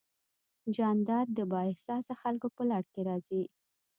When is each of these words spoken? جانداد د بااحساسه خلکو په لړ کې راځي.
جانداد 0.75 1.27
د 1.37 1.39
بااحساسه 1.51 2.13
خلکو 2.21 2.47
په 2.55 2.63
لړ 2.69 2.81
کې 2.93 3.01
راځي. 3.09 3.43